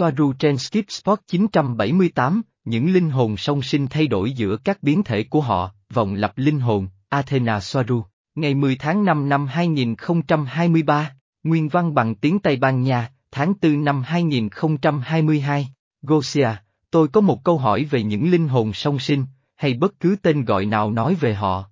[0.00, 5.02] Soaru trên Skip Spot 978, những linh hồn song sinh thay đổi giữa các biến
[5.02, 8.04] thể của họ, vòng lặp linh hồn, Athena Soaru.
[8.34, 13.84] Ngày 10 tháng 5 năm 2023, nguyên văn bằng tiếng Tây Ban Nha, tháng 4
[13.84, 15.68] năm 2022,
[16.02, 16.48] Gosia,
[16.90, 19.24] tôi có một câu hỏi về những linh hồn song sinh,
[19.56, 21.70] hay bất cứ tên gọi nào nói về họ.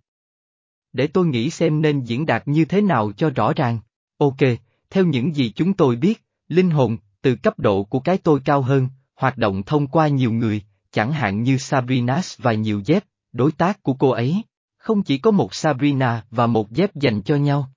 [0.93, 3.79] Để tôi nghĩ xem nên diễn đạt như thế nào cho rõ ràng.
[4.19, 4.41] Ok,
[4.91, 8.63] theo những gì chúng tôi biết, linh hồn, từ cấp độ của cái tôi cao
[8.63, 13.53] hơn, hoạt động thông qua nhiều người, chẳng hạn như Sabrinas và nhiều dép, đối
[13.53, 14.43] tác của cô ấy.
[14.79, 17.71] Không chỉ có một Sabrina và một dép dành cho nhau.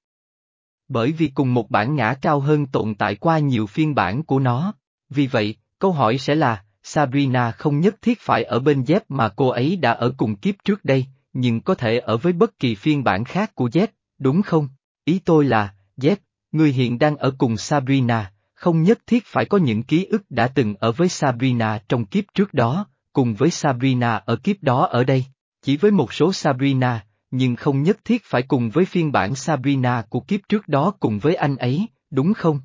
[0.87, 4.39] Bởi vì cùng một bản ngã cao hơn tồn tại qua nhiều phiên bản của
[4.39, 4.73] nó.
[5.09, 9.29] Vì vậy, câu hỏi sẽ là, Sabrina không nhất thiết phải ở bên dép mà
[9.29, 12.75] cô ấy đã ở cùng kiếp trước đây, nhưng có thể ở với bất kỳ
[12.75, 14.69] phiên bản khác của dép, đúng không?
[15.05, 16.19] Ý tôi là, dép,
[16.51, 20.47] người hiện đang ở cùng Sabrina, không nhất thiết phải có những ký ức đã
[20.47, 25.03] từng ở với Sabrina trong kiếp trước đó, cùng với Sabrina ở kiếp đó ở
[25.03, 25.25] đây,
[25.61, 30.03] chỉ với một số Sabrina, nhưng không nhất thiết phải cùng với phiên bản Sabrina
[30.09, 32.59] của kiếp trước đó cùng với anh ấy, đúng không?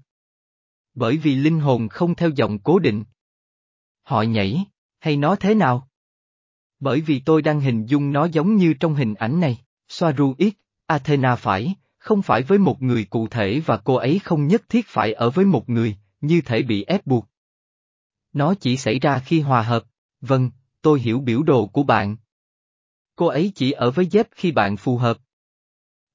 [0.95, 3.05] Bởi vì linh hồn không theo dòng cố định.
[4.03, 4.65] Họ nhảy,
[4.99, 5.89] hay nó thế nào?
[6.81, 9.59] Bởi vì tôi đang hình dung nó giống như trong hình ảnh này,
[9.89, 10.55] Soaru ít,
[10.87, 11.75] Athena phải,
[12.07, 15.31] không phải với một người cụ thể và cô ấy không nhất thiết phải ở
[15.31, 17.27] với một người, như thể bị ép buộc.
[18.33, 19.83] Nó chỉ xảy ra khi hòa hợp,
[20.21, 20.51] vâng,
[20.83, 22.17] tôi hiểu biểu đồ của bạn.
[23.17, 25.17] Cô ấy chỉ ở với dép khi bạn phù hợp.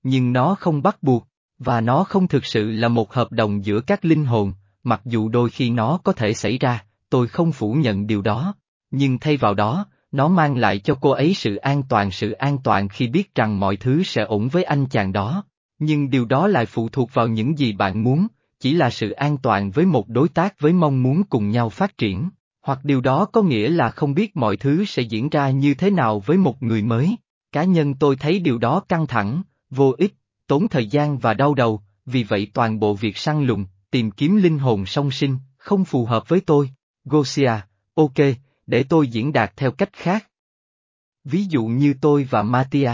[0.03, 1.27] Nhưng nó không bắt buộc,
[1.59, 4.53] và nó không thực sự là một hợp đồng giữa các linh hồn,
[4.83, 8.55] mặc dù đôi khi nó có thể xảy ra, tôi không phủ nhận điều đó,
[8.91, 12.57] nhưng thay vào đó, nó mang lại cho cô ấy sự an toàn sự an
[12.63, 15.43] toàn khi biết rằng mọi thứ sẽ ổn với anh chàng đó.
[15.83, 18.27] Nhưng điều đó lại phụ thuộc vào những gì bạn muốn,
[18.59, 21.97] chỉ là sự an toàn với một đối tác với mong muốn cùng nhau phát
[21.97, 22.29] triển,
[22.61, 25.89] hoặc điều đó có nghĩa là không biết mọi thứ sẽ diễn ra như thế
[25.89, 27.15] nào với một người mới.
[27.51, 30.13] Cá nhân tôi thấy điều đó căng thẳng, vô ích,
[30.47, 34.35] tốn thời gian và đau đầu, vì vậy toàn bộ việc săn lùng, tìm kiếm
[34.35, 36.69] linh hồn song sinh, không phù hợp với tôi.
[37.05, 37.51] Gosia,
[37.93, 38.17] ok,
[38.67, 40.27] để tôi diễn đạt theo cách khác.
[41.23, 42.91] Ví dụ như tôi và Matia.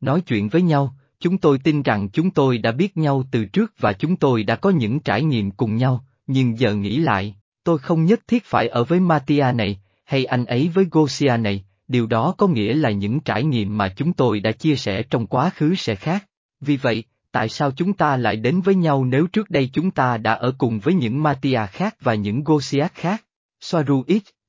[0.00, 3.72] Nói chuyện với nhau, chúng tôi tin rằng chúng tôi đã biết nhau từ trước
[3.78, 7.78] và chúng tôi đã có những trải nghiệm cùng nhau, nhưng giờ nghĩ lại, tôi
[7.78, 12.06] không nhất thiết phải ở với Matia này, hay anh ấy với Gosia này, điều
[12.06, 15.50] đó có nghĩa là những trải nghiệm mà chúng tôi đã chia sẻ trong quá
[15.54, 16.26] khứ sẽ khác.
[16.60, 20.16] Vì vậy, tại sao chúng ta lại đến với nhau nếu trước đây chúng ta
[20.16, 23.24] đã ở cùng với những Matia khác và những Gosia khác?
[23.60, 24.04] Soaru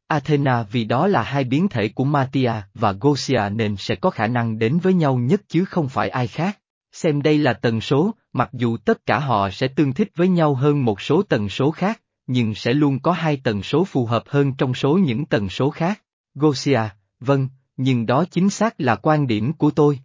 [0.08, 4.28] Athena vì đó là hai biến thể của Matia và Gosia nên sẽ có khả
[4.28, 6.61] năng đến với nhau nhất chứ không phải ai khác.
[6.92, 10.56] Xem đây là tần số, mặc dù tất cả họ sẽ tương thích với nhau
[10.56, 14.24] hơn một số tần số khác, nhưng sẽ luôn có hai tần số phù hợp
[14.28, 16.02] hơn trong số những tần số khác.
[16.36, 16.82] Gosia,
[17.20, 17.48] vâng,
[17.78, 20.00] nhưng đó chính xác là quan điểm của tôi.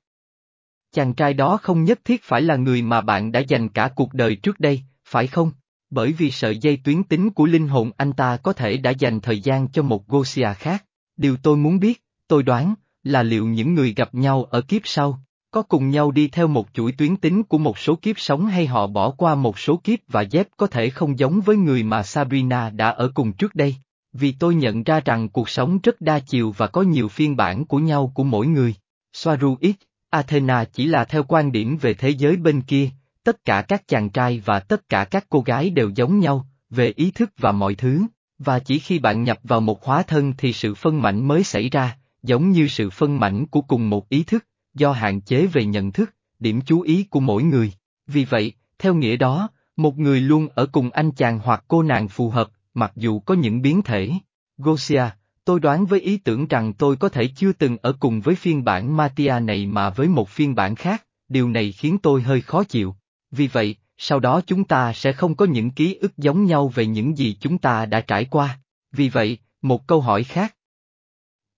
[0.92, 4.14] Chàng trai đó không nhất thiết phải là người mà bạn đã dành cả cuộc
[4.14, 5.52] đời trước đây, phải không?
[5.91, 9.20] Bởi vì sợi dây tuyến tính của linh hồn anh ta có thể đã dành
[9.20, 10.84] thời gian cho một Gosia khác.
[11.16, 15.20] Điều tôi muốn biết, tôi đoán, là liệu những người gặp nhau ở kiếp sau,
[15.56, 18.67] có cùng nhau đi theo một chuỗi tuyến tính của một số kiếp sống hay
[18.67, 22.03] họ bỏ qua một số kiếp và dép có thể không giống với người mà
[22.03, 23.77] Sabrina đã ở cùng trước đây.
[24.12, 27.65] Vì tôi nhận ra rằng cuộc sống rất đa chiều và có nhiều phiên bản
[27.65, 28.75] của nhau của mỗi người.
[29.12, 32.91] Soaru X, Athena chỉ là theo quan điểm về thế giới bên kia,
[33.25, 36.93] tất cả các chàng trai và tất cả các cô gái đều giống nhau, về
[36.97, 38.03] ý thức và mọi thứ,
[38.38, 41.71] và chỉ khi bạn nhập vào một hóa thân thì sự phân mảnh mới xảy
[41.71, 44.44] ra, giống như sự phân mảnh của cùng một ý thức,
[44.76, 47.72] do hạn chế về nhận thức, điểm chú ý của mỗi người.
[48.06, 52.09] Vì vậy, theo nghĩa đó, một người luôn ở cùng anh chàng hoặc cô nàng
[52.09, 54.10] phù hợp, mặc dù có những biến thể.
[54.59, 55.04] Gosia,
[55.44, 58.64] tôi đoán với ý tưởng rằng tôi có thể chưa từng ở cùng với phiên
[58.64, 62.64] bản Matia này mà với một phiên bản khác, điều này khiến tôi hơi khó
[62.64, 62.97] chịu.
[63.31, 66.87] Vì vậy, sau đó chúng ta sẽ không có những ký ức giống nhau về
[66.87, 68.58] những gì chúng ta đã trải qua.
[68.93, 70.55] Vì vậy, một câu hỏi khác.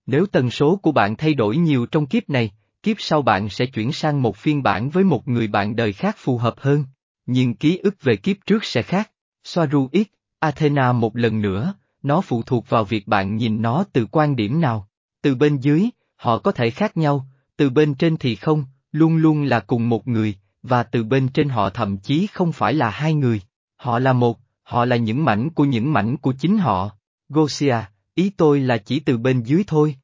[0.05, 2.51] Nếu tần số của bạn thay đổi nhiều trong kiếp này,
[2.83, 6.15] kiếp sau bạn sẽ chuyển sang một phiên bản với một người bạn đời khác
[6.17, 6.85] phù hợp hơn,
[7.25, 9.11] nhưng ký ức về kiếp trước sẽ khác.
[9.43, 10.03] Soaru X,
[10.39, 11.73] Athena một lần nữa,
[12.03, 14.87] nó phụ thuộc vào việc bạn nhìn nó từ quan điểm nào.
[15.21, 17.27] Từ bên dưới, họ có thể khác nhau,
[17.57, 21.49] từ bên trên thì không, luôn luôn là cùng một người, và từ bên trên
[21.49, 23.41] họ thậm chí không phải là hai người.
[23.75, 26.89] Họ là một, họ là những mảnh của những mảnh của chính họ.
[27.29, 27.75] Gosia,
[28.15, 29.95] ý tôi là chỉ từ bên dưới thôi.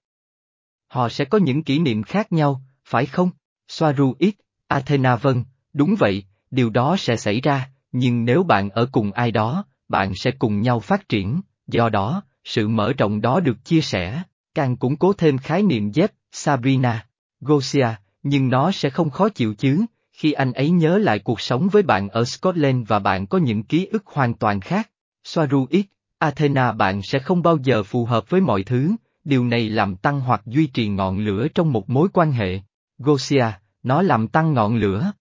[0.88, 3.30] Họ sẽ có những kỷ niệm khác nhau, phải không?
[3.68, 4.34] Soaru X,
[4.68, 5.44] Athena vâng,
[5.74, 10.16] đúng vậy, điều đó sẽ xảy ra, nhưng nếu bạn ở cùng ai đó, bạn
[10.16, 14.22] sẽ cùng nhau phát triển, Do đó, sự mở rộng đó được chia sẻ,
[14.56, 17.06] càng củng cố thêm khái niệm dép, Sabrina,
[17.40, 17.88] Gosia,
[18.24, 21.84] nhưng nó sẽ không khó chịu chứ, khi anh ấy nhớ lại cuộc sống với
[21.84, 24.90] bạn ở Scotland và bạn có những ký ức hoàn toàn khác.
[25.24, 25.76] Soaru X,
[26.18, 28.92] Athena bạn sẽ không bao giờ phù hợp với mọi thứ,
[29.26, 32.60] điều này làm tăng hoặc duy trì ngọn lửa trong một mối quan hệ.
[32.98, 33.46] Gosia,
[33.84, 35.12] nó làm tăng ngọn lửa.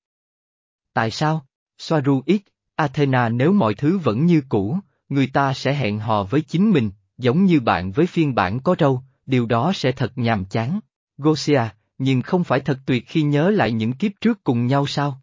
[0.92, 1.46] Tại sao?
[1.78, 2.42] Soaru ít,
[2.76, 4.78] Athena nếu mọi thứ vẫn như cũ,
[5.08, 8.76] người ta sẽ hẹn hò với chính mình, giống như bạn với phiên bản có
[8.78, 10.80] râu, điều đó sẽ thật nhàm chán.
[11.18, 11.62] Gosia,
[11.98, 15.20] nhưng không phải thật tuyệt khi nhớ lại những kiếp trước cùng nhau sao?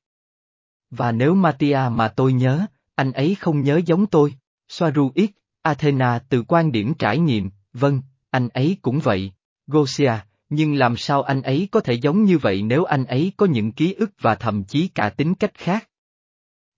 [0.90, 4.34] Và nếu Matia mà tôi nhớ, anh ấy không nhớ giống tôi.
[4.70, 5.32] Soaru ít,
[5.62, 8.02] Athena từ quan điểm trải nghiệm, vâng,
[8.32, 9.32] anh ấy cũng vậy.
[9.68, 10.14] Gosia,
[10.50, 13.72] nhưng làm sao anh ấy có thể giống như vậy nếu anh ấy có những
[13.72, 15.90] ký ức và thậm chí cả tính cách khác?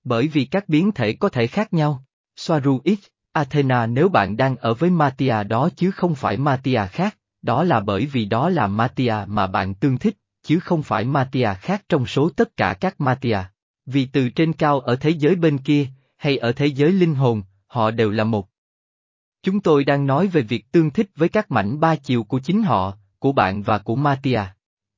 [0.03, 2.05] Bởi vì các biến thể có thể khác nhau.
[2.35, 7.17] Soaru X, Athena nếu bạn đang ở với Matia đó chứ không phải Matia khác,
[7.41, 11.53] đó là bởi vì đó là Matia mà bạn tương thích, chứ không phải Matia
[11.53, 13.37] khác trong số tất cả các Matia.
[13.85, 17.43] Vì từ trên cao ở thế giới bên kia, hay ở thế giới linh hồn,
[17.67, 18.47] họ đều là một.
[19.43, 22.63] Chúng tôi đang nói về việc tương thích với các mảnh ba chiều của chính
[22.63, 24.41] họ, của bạn và của Matia.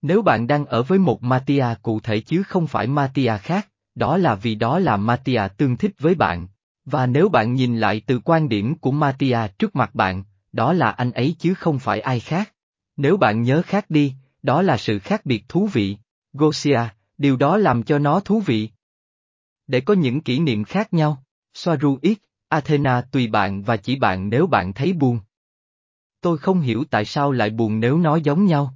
[0.01, 4.18] Nếu bạn đang ở với một Matia cụ thể chứ không phải Matia khác, đó
[4.18, 6.47] là vì đó là Matia tương thích với bạn.
[6.86, 10.92] Và nếu bạn nhìn lại từ quan điểm của Matia trước mặt bạn, đó là
[10.92, 12.53] anh ấy chứ không phải ai khác.
[12.97, 14.13] Nếu bạn nhớ khác đi,
[14.44, 15.97] đó là sự khác biệt thú vị.
[16.33, 16.80] Gosia,
[17.18, 18.69] điều đó làm cho nó thú vị.
[19.68, 22.18] Để có những kỷ niệm khác nhau, Soaru ít.
[22.50, 25.19] Athena tùy bạn và chỉ bạn nếu bạn thấy buồn.
[26.21, 28.74] Tôi không hiểu tại sao lại buồn nếu nó giống nhau.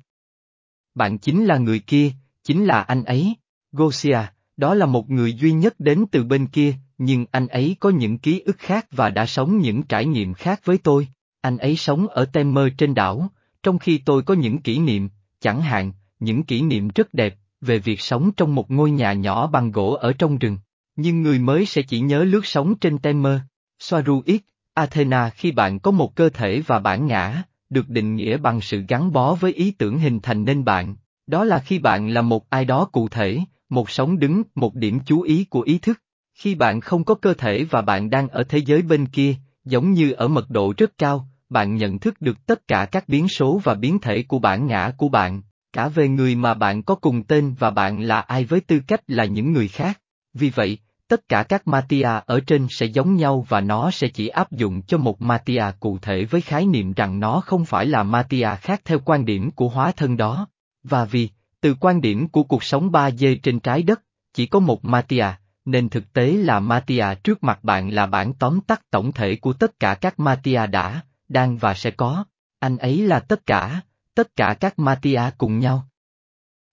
[0.96, 2.12] Bạn chính là người kia,
[2.44, 3.36] chính là anh ấy.
[3.72, 4.20] Gosia,
[4.58, 8.18] đó là một người duy nhất đến từ bên kia, nhưng anh ấy có những
[8.18, 11.08] ký ức khác và đã sống những trải nghiệm khác với tôi.
[11.42, 13.30] Anh ấy sống ở Temer trên đảo,
[13.64, 17.80] trong khi tôi có những kỷ niệm, chẳng hạn, những kỷ niệm rất đẹp, về
[17.80, 20.58] việc sống trong một ngôi nhà nhỏ bằng gỗ ở trong rừng.
[20.96, 23.40] Nhưng người mới sẽ chỉ nhớ lướt sống trên Temer.
[23.80, 24.40] Soaru X,
[24.74, 28.84] Athena khi bạn có một cơ thể và bản ngã, được định nghĩa bằng sự
[28.88, 30.96] gắn bó với ý tưởng hình thành nên bạn,
[31.28, 33.40] đó là khi bạn là một ai đó cụ thể,
[33.70, 36.02] một sống đứng, một điểm chú ý của ý thức.
[36.34, 39.36] Khi bạn không có cơ thể và bạn đang ở thế giới bên kia,
[39.66, 43.28] giống như ở mật độ rất cao, bạn nhận thức được tất cả các biến
[43.28, 45.42] số và biến thể của bản ngã của bạn,
[45.74, 49.02] cả về người mà bạn có cùng tên và bạn là ai với tư cách
[49.08, 50.00] là những người khác.
[50.34, 50.78] Vì vậy,
[51.10, 54.82] tất cả các Matia ở trên sẽ giống nhau và nó sẽ chỉ áp dụng
[54.82, 58.82] cho một Matia cụ thể với khái niệm rằng nó không phải là Matia khác
[58.86, 60.48] theo quan điểm của hóa thân đó.
[60.84, 61.30] Và vì,
[61.62, 64.02] từ quan điểm của cuộc sống 3D trên trái đất,
[64.34, 65.26] chỉ có một Matia,
[65.66, 69.54] nên thực tế là Matia trước mặt bạn là bản tóm tắt tổng thể của
[69.54, 72.26] tất cả các Matia đã, đang và sẽ có.
[72.60, 73.82] Anh ấy là tất cả,
[74.16, 75.88] tất cả các Matia cùng nhau.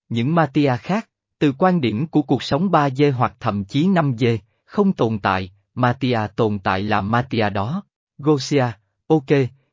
[0.09, 4.93] Những Matia khác, từ quan điểm của cuộc sống 3D hoặc thậm chí 5D, không
[4.93, 7.83] tồn tại, Matia tồn tại là Matia đó.
[8.19, 8.67] Gosia,
[9.07, 9.27] ok,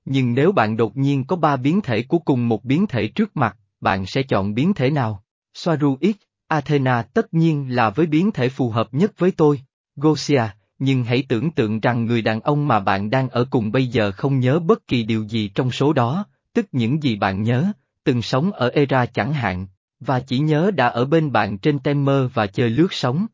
[0.05, 3.37] nhưng nếu bạn đột nhiên có ba biến thể của cùng một biến thể trước
[3.37, 5.23] mặt, bạn sẽ chọn biến thể nào?
[5.53, 6.15] Soaru X,
[6.47, 9.61] Athena tất nhiên là với biến thể phù hợp nhất với tôi.
[9.95, 10.43] Gosia,
[10.79, 14.11] nhưng hãy tưởng tượng rằng người đàn ông mà bạn đang ở cùng bây giờ
[14.11, 17.71] không nhớ bất kỳ điều gì trong số đó, tức những gì bạn nhớ,
[18.03, 19.67] từng sống ở Era chẳng hạn,
[20.05, 23.25] và chỉ nhớ đã ở bên bạn trên Temer và chơi lướt sóng.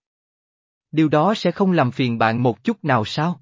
[0.92, 3.42] Điều đó sẽ không làm phiền bạn một chút nào sao?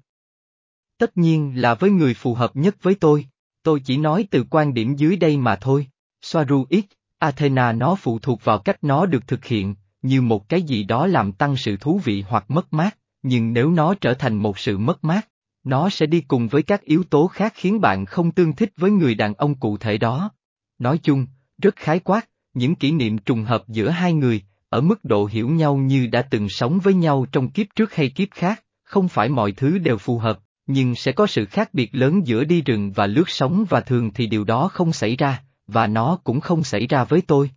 [0.98, 3.26] Tất nhiên là với người phù hợp nhất với tôi,
[3.62, 5.86] tôi chỉ nói từ quan điểm dưới đây mà thôi.
[6.22, 6.84] Soaru X,
[7.18, 11.06] Athena nó phụ thuộc vào cách nó được thực hiện, như một cái gì đó
[11.06, 14.78] làm tăng sự thú vị hoặc mất mát, nhưng nếu nó trở thành một sự
[14.78, 15.28] mất mát,
[15.64, 18.90] nó sẽ đi cùng với các yếu tố khác khiến bạn không tương thích với
[18.90, 20.30] người đàn ông cụ thể đó.
[20.78, 21.26] Nói chung,
[21.62, 22.28] rất khái quát,
[22.58, 26.22] những kỷ niệm trùng hợp giữa hai người, ở mức độ hiểu nhau như đã
[26.22, 29.98] từng sống với nhau trong kiếp trước hay kiếp khác, không phải mọi thứ đều
[29.98, 33.64] phù hợp, nhưng sẽ có sự khác biệt lớn giữa đi rừng và lướt sóng
[33.68, 37.20] và thường thì điều đó không xảy ra, và nó cũng không xảy ra với
[37.20, 37.50] tôi.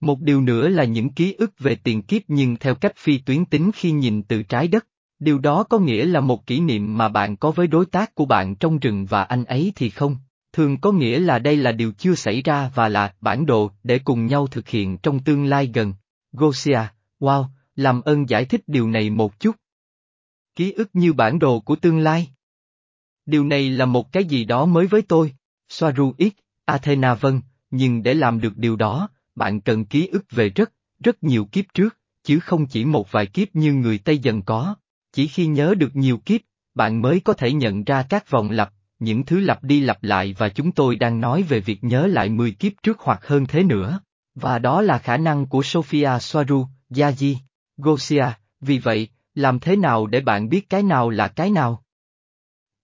[0.00, 3.44] Một điều nữa là những ký ức về tiền kiếp nhưng theo cách phi tuyến
[3.44, 4.86] tính khi nhìn từ trái đất.
[5.18, 8.24] Điều đó có nghĩa là một kỷ niệm mà bạn có với đối tác của
[8.24, 10.16] bạn trong rừng và anh ấy thì không.
[10.52, 13.98] Thường có nghĩa là đây là điều chưa xảy ra và là bản đồ để
[13.98, 15.94] cùng nhau thực hiện trong tương lai gần.
[16.32, 16.80] Gosia,
[17.20, 17.44] wow,
[17.76, 19.56] làm ơn giải thích điều này một chút.
[20.54, 22.28] Ký ức như bản đồ của tương lai.
[23.26, 25.32] Điều này là một cái gì đó mới với tôi.
[25.68, 26.32] Soaru ít,
[26.64, 27.40] Athena vâng,
[27.70, 31.64] nhưng để làm được điều đó, bạn cần ký ức về rất, rất nhiều kiếp
[31.74, 34.74] trước, chứ không chỉ một vài kiếp như người Tây dần có.
[35.12, 36.40] Chỉ khi nhớ được nhiều kiếp,
[36.74, 40.34] bạn mới có thể nhận ra các vòng lặp, những thứ lặp đi lặp lại
[40.38, 43.62] và chúng tôi đang nói về việc nhớ lại 10 kiếp trước hoặc hơn thế
[43.62, 44.00] nữa.
[44.34, 47.34] Và đó là khả năng của Sophia Soaru, Yaji,
[47.76, 48.24] Gosia,
[48.60, 51.82] vì vậy, làm thế nào để bạn biết cái nào là cái nào?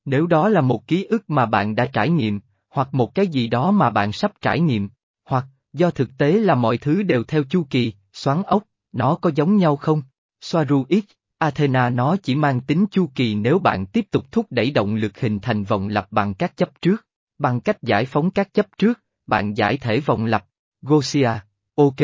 [0.05, 2.41] Nếu đó là một ký ức mà bạn đã trải nghiệm,
[2.71, 4.89] hoặc một cái gì đó mà bạn sắp trải nghiệm,
[5.25, 9.31] hoặc, do thực tế là mọi thứ đều theo chu kỳ, xoắn ốc, nó có
[9.35, 10.03] giống nhau không?
[10.41, 11.05] Soaru X,
[11.39, 15.21] Athena nó chỉ mang tính chu kỳ nếu bạn tiếp tục thúc đẩy động lực
[15.21, 17.07] hình thành vòng lặp bằng các chấp trước.
[17.39, 20.45] Bằng cách giải phóng các chấp trước, bạn giải thể vòng lặp.
[20.83, 21.31] Gosia,
[21.75, 22.01] ok.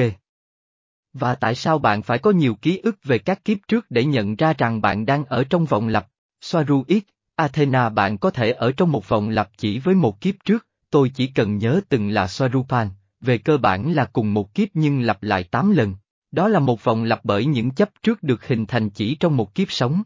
[1.12, 4.36] Và tại sao bạn phải có nhiều ký ức về các kiếp trước để nhận
[4.36, 6.06] ra rằng bạn đang ở trong vòng lặp?
[6.40, 7.02] Soaru X,
[7.36, 11.10] Athena bạn có thể ở trong một vòng lặp chỉ với một kiếp trước, tôi
[11.14, 12.88] chỉ cần nhớ từng là Soarupan,
[13.20, 15.94] về cơ bản là cùng một kiếp nhưng lặp lại 8 lần.
[16.32, 19.54] Đó là một vòng lặp bởi những chấp trước được hình thành chỉ trong một
[19.54, 20.02] kiếp sống.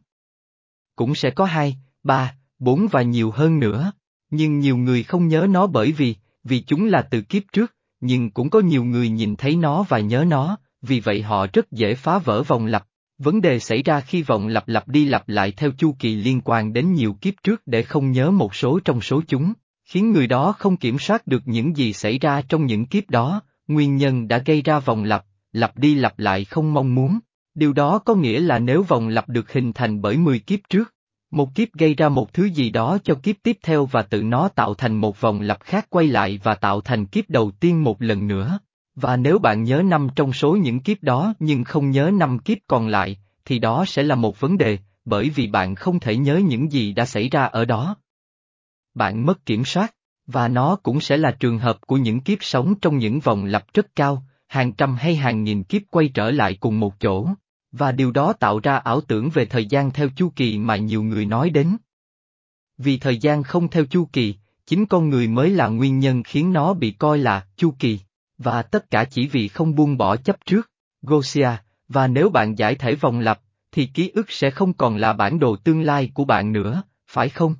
[0.96, 3.92] Cũng sẽ có hai, ba, bốn và nhiều hơn nữa,
[4.30, 8.30] nhưng nhiều người không nhớ nó bởi vì, vì chúng là từ kiếp trước, nhưng
[8.30, 11.94] cũng có nhiều người nhìn thấy nó và nhớ nó, vì vậy họ rất dễ
[11.94, 12.86] phá vỡ vòng lặp.
[13.18, 16.40] Vấn đề xảy ra khi vòng lặp lặp đi lặp lại theo chu kỳ liên
[16.44, 19.52] quan đến nhiều kiếp trước để không nhớ một số trong số chúng,
[19.84, 23.42] khiến người đó không kiểm soát được những gì xảy ra trong những kiếp đó,
[23.68, 27.18] nguyên nhân đã gây ra vòng lặp, lặp đi lặp lại không mong muốn.
[27.54, 30.94] Điều đó có nghĩa là nếu vòng lặp được hình thành bởi 10 kiếp trước,
[31.30, 34.48] một kiếp gây ra một thứ gì đó cho kiếp tiếp theo và tự nó
[34.48, 38.02] tạo thành một vòng lặp khác quay lại và tạo thành kiếp đầu tiên một
[38.02, 38.58] lần nữa.
[38.94, 42.58] Và nếu bạn nhớ năm trong số những kiếp đó nhưng không nhớ năm kiếp
[42.66, 46.36] còn lại, thì đó sẽ là một vấn đề, bởi vì bạn không thể nhớ
[46.36, 47.96] những gì đã xảy ra ở đó.
[48.94, 49.94] Bạn mất kiểm soát,
[50.26, 53.64] và nó cũng sẽ là trường hợp của những kiếp sống trong những vòng lặp
[53.74, 54.22] rất cao,
[54.54, 57.28] hàng trăm hay hàng nghìn kiếp quay trở lại cùng một chỗ,
[57.72, 61.02] và điều đó tạo ra ảo tưởng về thời gian theo chu kỳ mà nhiều
[61.02, 61.76] người nói đến.
[62.78, 64.34] Vì thời gian không theo chu kỳ,
[64.66, 68.00] chính con người mới là nguyên nhân khiến nó bị coi là chu kỳ,
[68.38, 70.70] và tất cả chỉ vì không buông bỏ chấp trước,
[71.02, 71.50] Gosia,
[71.88, 73.40] và nếu bạn giải thể vòng lặp,
[73.72, 77.28] thì ký ức sẽ không còn là bản đồ tương lai của bạn nữa, phải
[77.28, 77.54] không?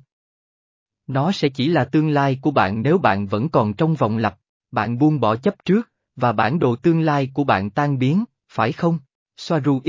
[1.07, 4.37] Nó sẽ chỉ là tương lai của bạn nếu bạn vẫn còn trong vòng lặp,
[4.71, 8.71] bạn buông bỏ chấp trước, và bản đồ tương lai của bạn tan biến, phải
[8.71, 8.99] không?
[9.37, 9.81] Soaru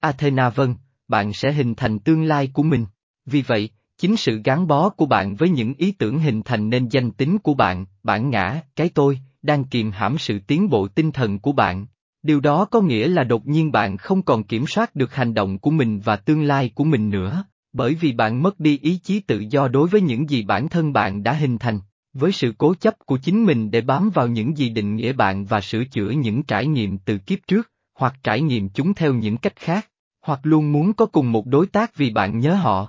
[0.00, 0.74] Athena vâng,
[1.08, 2.86] bạn sẽ hình thành tương lai của mình.
[3.26, 6.88] Vì vậy, chính sự gắn bó của bạn với những ý tưởng hình thành nên
[6.88, 11.12] danh tính của bạn, bản ngã, cái tôi, đang kiềm hãm sự tiến bộ tinh
[11.12, 11.86] thần của bạn.
[12.22, 15.58] Điều đó có nghĩa là đột nhiên bạn không còn kiểm soát được hành động
[15.58, 19.20] của mình và tương lai của mình nữa, bởi vì bạn mất đi ý chí
[19.20, 21.80] tự do đối với những gì bản thân bạn đã hình thành
[22.14, 25.44] với sự cố chấp của chính mình để bám vào những gì định nghĩa bạn
[25.44, 29.36] và sửa chữa những trải nghiệm từ kiếp trước, hoặc trải nghiệm chúng theo những
[29.36, 29.88] cách khác,
[30.20, 32.88] hoặc luôn muốn có cùng một đối tác vì bạn nhớ họ.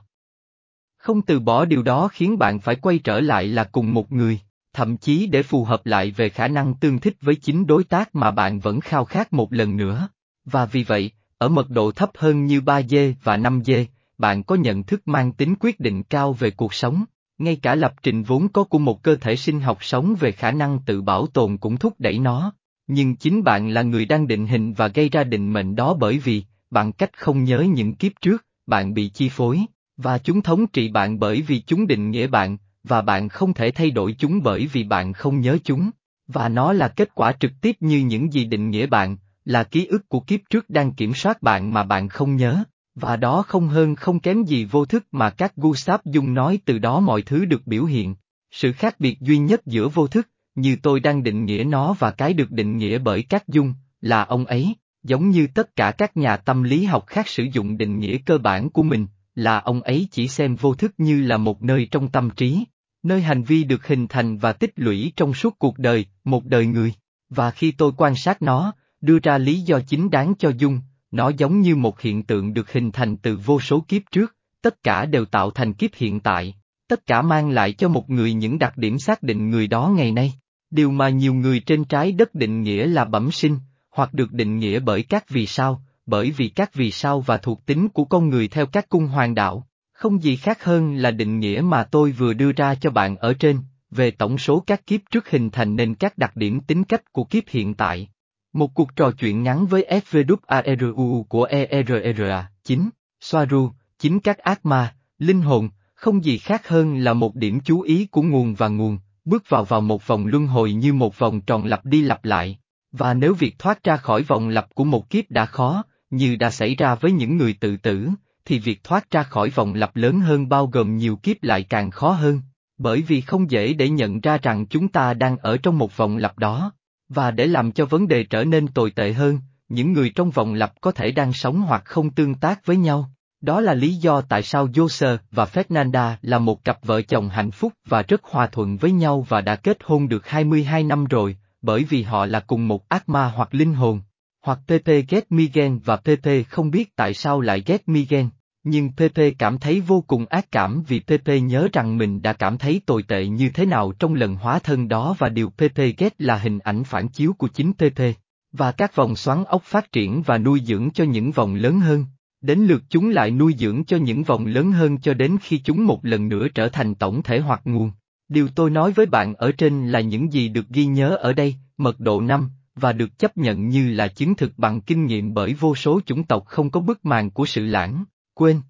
[0.97, 4.39] Không từ bỏ điều đó khiến bạn phải quay trở lại là cùng một người,
[4.73, 8.15] thậm chí để phù hợp lại về khả năng tương thích với chính đối tác
[8.15, 10.09] mà bạn vẫn khao khát một lần nữa.
[10.45, 13.85] Và vì vậy, ở mật độ thấp hơn như 3G và 5G,
[14.17, 17.05] bạn có nhận thức mang tính quyết định cao về cuộc sống.
[17.37, 20.51] Ngay cả lập trình vốn có của một cơ thể sinh học sống về khả
[20.51, 22.53] năng tự bảo tồn cũng thúc đẩy nó.
[22.87, 26.17] Nhưng chính bạn là người đang định hình và gây ra định mệnh đó bởi
[26.17, 29.59] vì, bằng cách không nhớ những kiếp trước, bạn bị chi phối,
[29.97, 33.71] và chúng thống trị bạn bởi vì chúng định nghĩa bạn, và bạn không thể
[33.71, 35.89] thay đổi chúng bởi vì bạn không nhớ chúng.
[36.27, 39.85] Và nó là kết quả trực tiếp như những gì định nghĩa bạn, là ký
[39.85, 42.63] ức của kiếp trước đang kiểm soát bạn mà bạn không nhớ.
[42.95, 46.79] Và đó không hơn không kém gì vô thức mà các Gustav Jung nói từ
[46.79, 48.15] đó mọi thứ được biểu hiện.
[48.51, 52.11] Sự khác biệt duy nhất giữa vô thức, như tôi đang định nghĩa nó và
[52.11, 56.17] cái được định nghĩa bởi các Jung, là ông ấy, giống như tất cả các
[56.17, 59.81] nhà tâm lý học khác sử dụng định nghĩa cơ bản của mình, là ông
[59.81, 62.65] ấy chỉ xem vô thức như là một nơi trong tâm trí,
[63.03, 66.65] nơi hành vi được hình thành và tích lũy trong suốt cuộc đời, một đời
[66.65, 66.93] người.
[67.29, 70.79] Và khi tôi quan sát nó, đưa ra lý do chính đáng cho Dung,
[71.15, 74.83] nó giống như một hiện tượng được hình thành từ vô số kiếp trước, tất
[74.83, 76.55] cả đều tạo thành kiếp hiện tại,
[76.87, 80.11] tất cả mang lại cho một người những đặc điểm xác định người đó ngày
[80.11, 80.33] nay.
[80.71, 83.57] Điều mà nhiều người trên trái đất định nghĩa là bẩm sinh,
[83.91, 87.65] hoặc được định nghĩa bởi các vì sao, bởi vì các vì sao và thuộc
[87.65, 91.39] tính của con người theo các cung hoàng đạo, không gì khác hơn là định
[91.39, 93.59] nghĩa mà tôi vừa đưa ra cho bạn ở trên,
[93.91, 97.23] về tổng số các kiếp trước hình thành nên các đặc điểm tính cách của
[97.23, 98.07] kiếp hiện tại.
[98.55, 102.89] Một cuộc trò chuyện ngắn với FVWARU của ERRA, 9,
[103.21, 107.81] Soaru, 9 các ác ma, linh hồn, không gì khác hơn là một điểm chú
[107.81, 111.41] ý của nguồn và nguồn, bước vào vào một vòng luân hồi như một vòng
[111.41, 112.59] tròn lặp đi lặp lại.
[112.91, 116.51] Và nếu việc thoát ra khỏi vòng lặp của một kiếp đã khó, như đã
[116.51, 118.09] xảy ra với những người tự tử,
[118.45, 121.91] thì việc thoát ra khỏi vòng lặp lớn hơn bao gồm nhiều kiếp lại càng
[121.91, 122.41] khó hơn.
[122.77, 126.17] Bởi vì không dễ để nhận ra rằng chúng ta đang ở trong một vòng
[126.17, 126.71] lặp đó.
[127.09, 130.53] Và để làm cho vấn đề trở nên tồi tệ hơn, những người trong vòng
[130.53, 133.11] lặp có thể đang sống hoặc không tương tác với nhau.
[133.41, 137.51] Đó là lý do tại sao Jose và Fernanda là một cặp vợ chồng hạnh
[137.51, 141.37] phúc và rất hòa thuận với nhau và đã kết hôn được 22 năm rồi,
[141.61, 144.01] bởi vì họ là cùng một ác ma hoặc linh hồn.
[144.45, 148.25] Hoặc Pepe ghét Miguel và Pepe không biết tại sao lại ghét Miguel,
[148.67, 152.57] nhưng Pepe cảm thấy vô cùng ác cảm vì Pepe nhớ rằng mình đã cảm
[152.57, 156.15] thấy tồi tệ như thế nào trong lần hóa thân đó và điều Pepe ghét
[156.17, 158.13] là hình ảnh phản chiếu của chính Pepe.
[158.51, 162.05] Và các vòng xoắn ốc phát triển và nuôi dưỡng cho những vòng lớn hơn.
[162.41, 165.85] Đến lượt chúng lại nuôi dưỡng cho những vòng lớn hơn cho đến khi chúng
[165.85, 167.91] một lần nữa trở thành tổng thể hoặc nguồn.
[168.29, 171.55] Điều tôi nói với bạn ở trên là những gì được ghi nhớ ở đây,
[171.77, 175.53] mật độ 5, và được chấp nhận như là chứng thực bằng kinh nghiệm bởi
[175.53, 178.03] vô số chủng tộc không có bức màn của sự lãng,
[178.35, 178.61] quên.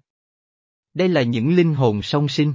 [0.94, 2.54] Đây là những linh hồn song sinh.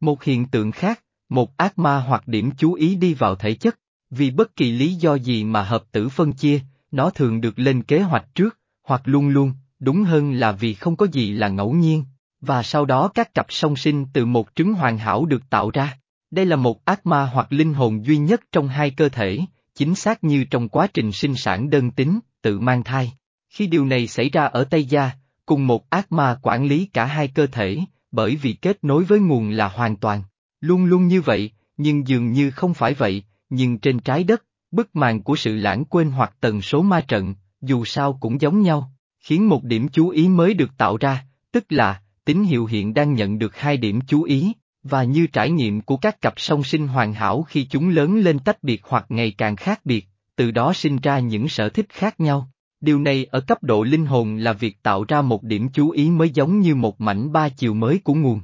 [0.00, 3.78] Một hiện tượng khác, một ác ma hoặc điểm chú ý đi vào thể chất,
[4.10, 6.60] vì bất kỳ lý do gì mà hợp tử phân chia,
[6.90, 10.96] nó thường được lên kế hoạch trước, hoặc luôn luôn, đúng hơn là vì không
[10.96, 12.04] có gì là ngẫu nhiên,
[12.40, 15.98] và sau đó các cặp song sinh từ một trứng hoàn hảo được tạo ra.
[16.30, 19.38] Đây là một ác ma hoặc linh hồn duy nhất trong hai cơ thể,
[19.74, 23.12] chính xác như trong quá trình sinh sản đơn tính, tự mang thai.
[23.48, 25.10] Khi điều này xảy ra ở Tây Gia,
[25.48, 27.78] cùng một ác ma quản lý cả hai cơ thể,
[28.12, 30.22] bởi vì kết nối với nguồn là hoàn toàn.
[30.60, 34.96] Luôn luôn như vậy, nhưng dường như không phải vậy, nhưng trên trái đất, bức
[34.96, 38.92] màn của sự lãng quên hoặc tần số ma trận, dù sao cũng giống nhau,
[39.20, 43.14] khiến một điểm chú ý mới được tạo ra, tức là, tín hiệu hiện đang
[43.14, 44.52] nhận được hai điểm chú ý,
[44.82, 48.38] và như trải nghiệm của các cặp song sinh hoàn hảo khi chúng lớn lên
[48.38, 52.20] tách biệt hoặc ngày càng khác biệt, từ đó sinh ra những sở thích khác
[52.20, 52.50] nhau.
[52.80, 56.10] Điều này ở cấp độ linh hồn là việc tạo ra một điểm chú ý
[56.10, 58.40] mới giống như một mảnh ba chiều mới của nguồn.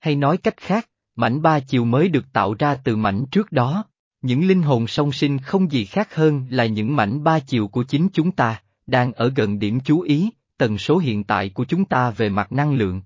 [0.00, 3.84] Hay nói cách khác, mảnh ba chiều mới được tạo ra từ mảnh trước đó.
[4.22, 7.84] Những linh hồn song sinh không gì khác hơn là những mảnh ba chiều của
[7.84, 11.84] chính chúng ta, đang ở gần điểm chú ý, tần số hiện tại của chúng
[11.84, 13.02] ta về mặt năng lượng,